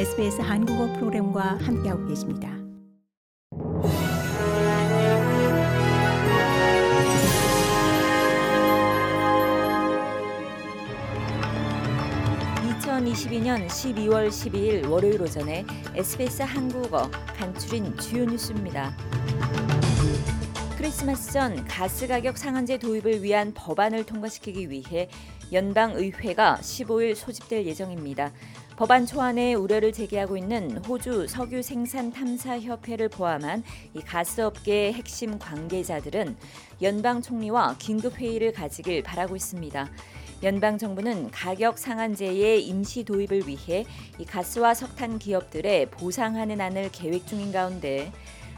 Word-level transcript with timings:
SBS 0.00 0.40
한국어 0.40 0.90
프로그램과 0.94 1.58
함께하고 1.60 2.06
계십니다. 2.06 2.48
(2022년 12.80 13.66
12월 13.66 14.28
12일) 14.28 14.88
월요일 14.88 15.20
오전에 15.20 15.66
SBS 15.94 16.44
한국어 16.44 17.10
간추린 17.36 17.94
주요 17.98 18.24
뉴스입니다. 18.24 18.96
크리스마스 20.78 21.30
전 21.30 21.62
가스 21.66 22.06
가격 22.08 22.38
상한제 22.38 22.78
도입을 22.78 23.22
위한 23.22 23.52
법안을 23.52 24.06
통과시키기 24.06 24.70
위해 24.70 25.10
연방 25.52 25.92
의회가 25.94 26.56
15일 26.62 27.14
소집될 27.14 27.66
예정입니다. 27.66 28.32
법안 28.80 29.04
초안에 29.04 29.52
우려를 29.52 29.92
제기하고 29.92 30.38
있는 30.38 30.78
호주 30.78 31.26
석유 31.26 31.62
생산 31.62 32.10
탐사 32.10 32.58
협회를 32.58 33.10
포함한 33.10 33.62
이 33.92 34.00
가스업계의 34.00 34.94
핵심 34.94 35.38
관계자들은 35.38 36.34
연방 36.80 37.20
총리와 37.20 37.76
긴급 37.78 38.18
회의를 38.18 38.52
가지길 38.52 39.02
바라고 39.02 39.36
있습니다. 39.36 39.86
연방 40.44 40.78
정부는 40.78 41.30
가격 41.30 41.76
상한제의 41.76 42.64
임시 42.64 43.04
도입을 43.04 43.46
위해 43.46 43.84
이 44.18 44.24
가스와 44.24 44.72
석탄 44.72 45.18
기업들에 45.18 45.90
보상하는 45.90 46.58
안을 46.58 46.88
계획 46.90 47.26
중인 47.26 47.52
가운데 47.52 48.10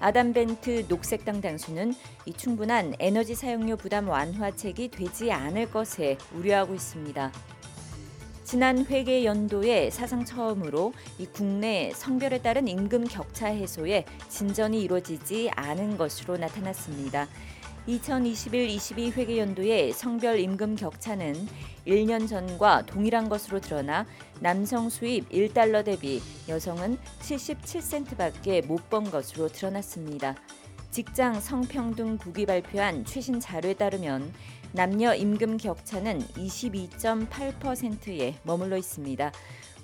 아담 0.00 0.32
벤트 0.32 0.86
녹색당 0.88 1.42
당수는 1.42 1.94
이 2.24 2.32
충분한 2.32 2.94
에너지 3.00 3.34
사용료 3.34 3.76
부담 3.76 4.08
완화책이 4.08 4.88
되지 4.88 5.30
않을 5.30 5.70
것에 5.70 6.16
우려하고 6.34 6.74
있습니다. 6.74 7.55
지난 8.46 8.86
회계 8.86 9.24
연도에 9.24 9.90
사상 9.90 10.24
처음으로 10.24 10.92
이 11.18 11.26
국내 11.26 11.90
성별에 11.92 12.38
따른 12.42 12.68
임금 12.68 13.08
격차 13.08 13.48
해소에 13.48 14.04
진전이 14.28 14.80
이루어지지 14.84 15.50
않은 15.56 15.96
것으로 15.96 16.36
나타났습니다. 16.36 17.26
2021-22 17.88 19.12
회계 19.14 19.38
연도의 19.38 19.92
성별 19.92 20.38
임금 20.38 20.76
격차는 20.76 21.34
1년 21.88 22.28
전과 22.28 22.86
동일한 22.86 23.28
것으로 23.28 23.60
드러나 23.60 24.06
남성 24.38 24.90
수입 24.90 25.28
1달러 25.30 25.84
대비 25.84 26.22
여성은 26.48 26.98
77센트밖에 27.22 28.64
못 28.64 28.88
번 28.88 29.10
것으로 29.10 29.48
드러났습니다. 29.48 30.36
직장 30.96 31.40
성평등 31.40 32.16
국이 32.16 32.46
발표한 32.46 33.04
최신 33.04 33.38
자료에 33.38 33.74
따르면 33.74 34.32
남녀 34.72 35.14
임금 35.14 35.58
격차는 35.58 36.20
22.8%에 36.20 38.36
머물러 38.44 38.78
있습니다. 38.78 39.30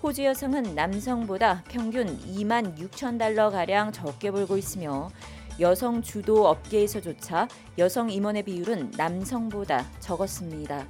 호주 0.02 0.24
여성은 0.24 0.74
남성보다 0.74 1.64
평균 1.68 2.18
2만 2.18 2.78
6천 2.78 3.18
달러 3.18 3.50
가량 3.50 3.92
적게 3.92 4.30
벌고 4.30 4.56
있으며 4.56 5.10
여성 5.60 6.00
주도 6.00 6.48
업계에서조차 6.48 7.46
여성 7.76 8.08
임원의 8.08 8.44
비율은 8.44 8.92
남성보다 8.96 9.84
적었습니다. 10.00 10.86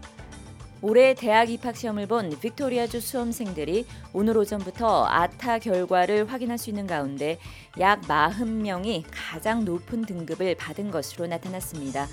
올해 0.85 1.15
대학 1.15 1.49
입학 1.49 1.77
시험을 1.77 2.09
본 2.09 2.37
빅토리아주 2.41 3.01
수험생들이 3.01 3.87
오늘 4.13 4.37
오전부터 4.37 5.05
아타 5.05 5.61
결과를 5.61 6.31
확인할 6.31 6.59
수 6.59 6.71
있는 6.71 6.89
가운데 6.89 7.39
약 7.79 8.01
40명이 8.03 9.05
가장 9.13 9.65
높은 9.65 10.03
등급을 10.03 10.57
받은 10.57 10.91
것으로 10.91 11.29
나타났습니다. 11.29 12.09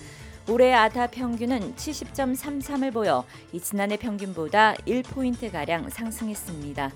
올해 0.47 0.71
아타 0.71 1.07
평균은 1.07 1.75
70.33을 1.77 2.93
보여 2.93 3.25
이 3.53 3.59
지난해 3.59 3.97
평균보다 3.97 4.75
1포인트 4.85 5.51
가량 5.51 5.89
상승했습니다. 5.89 6.91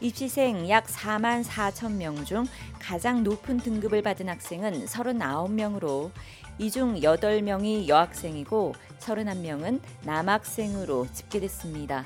입시생 0.00 0.68
약 0.68 0.86
4만 0.86 1.42
4천 1.44 1.92
명 1.92 2.24
중 2.26 2.44
가장 2.78 3.22
높은 3.24 3.56
등급을 3.58 4.02
받은 4.02 4.28
학생은 4.28 4.84
39명으로 4.84 6.10
이 6.58 6.70
중 6.70 6.94
8명이 7.00 7.88
여학생이고 7.88 8.74
31명은 9.00 9.80
남학생으로 10.04 11.06
집계됐습니다. 11.12 12.04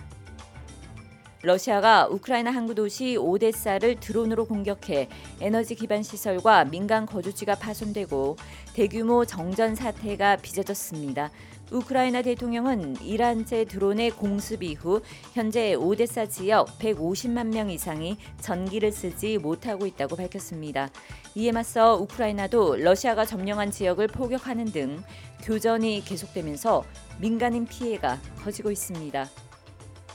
러시아가 1.42 2.08
우크라이나 2.08 2.50
항구 2.50 2.74
도시 2.74 3.16
오데사를 3.16 4.00
드론으로 4.00 4.44
공격해 4.46 5.08
에너지 5.40 5.76
기반 5.76 6.02
시설과 6.02 6.64
민간 6.64 7.06
거주지가 7.06 7.54
파손되고 7.54 8.36
대규모 8.74 9.24
정전 9.24 9.76
사태가 9.76 10.36
빚어졌습니다. 10.36 11.30
우크라이나 11.70 12.22
대통령은 12.22 12.96
이란제 13.02 13.66
드론의 13.66 14.12
공습 14.12 14.62
이후 14.62 15.00
현재 15.34 15.74
오데사 15.74 16.26
지역 16.26 16.78
150만 16.78 17.52
명 17.52 17.70
이상이 17.70 18.16
전기를 18.40 18.90
쓰지 18.90 19.38
못하고 19.38 19.86
있다고 19.86 20.16
밝혔습니다. 20.16 20.88
이에 21.36 21.52
맞서 21.52 21.96
우크라이나도 21.96 22.76
러시아가 22.76 23.24
점령한 23.24 23.70
지역을 23.70 24.08
포격하는 24.08 24.64
등 24.66 25.02
교전이 25.44 26.02
계속되면서 26.04 26.84
민간인 27.20 27.64
피해가 27.66 28.18
커지고 28.42 28.70
있습니다. 28.70 29.47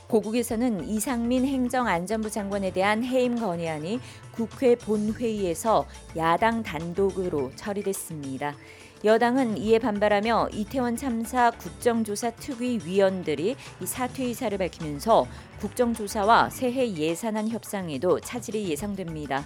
고국에서는 0.08 0.88
이상민 0.88 1.46
행정안전부 1.46 2.30
장관에 2.30 2.72
대한 2.72 3.03
해임 3.03 3.40
건의안이 3.40 4.00
국회 4.31 4.75
본회의에서 4.75 5.86
야당 6.18 6.64
단독으로 6.64 7.52
처리됐습니다. 7.56 8.56
여당은 9.06 9.58
이에 9.58 9.80
반발하며 9.80 10.50
이태원 10.53 10.96
참사 10.96 11.52
국정조사 11.52 12.31
특위 12.31 12.80
위원들이 12.86 13.56
이 13.81 13.86
사퇴 13.86 14.24
의사를 14.24 14.58
밝히면서 14.58 15.28
국정조사와 15.59 16.50
새해 16.50 16.90
예산안 16.94 17.50
협상에도 17.50 18.22
차질이 18.22 18.69
예상됩니다. 18.69 19.44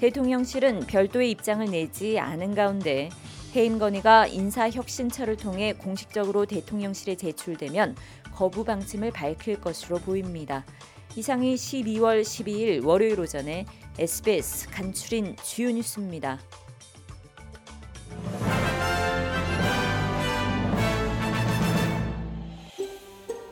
대통령실은 0.00 0.80
별도의 0.86 1.30
입장을 1.32 1.70
내지 1.70 2.18
않은 2.18 2.54
가운데 2.54 3.10
해임 3.54 3.78
건의가 3.78 4.26
인사혁신처를 4.26 5.36
통해 5.36 5.74
공식적으로 5.74 6.44
대통령실에 6.44 7.14
제출되면 7.14 7.94
거부 8.34 8.64
방침을 8.64 9.12
밝힐 9.12 9.60
것으로 9.60 9.98
보입니다. 9.98 10.64
이상이 11.16 11.54
12월 11.54 12.22
12일 12.22 12.84
월요일 12.84 13.20
오전에 13.20 13.66
SBS 13.98 14.68
간추린 14.70 15.36
주요 15.42 15.70
뉴스입니다. 15.70 16.40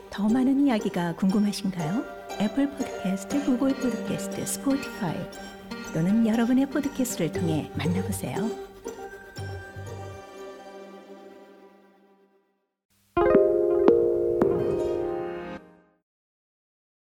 더 0.09 0.29
많은 0.29 0.67
이야기가 0.67 1.15
궁금하신가요? 1.15 2.03
Apple 2.39 2.69
Podcast, 2.69 3.45
Google 3.45 3.73
Podcast, 3.75 4.45
Spotify 4.45 5.17
또는 5.93 6.27
여러분의 6.27 6.65
포드캐스트를 6.67 7.31
통해 7.31 7.71
만나보세요. 7.75 8.72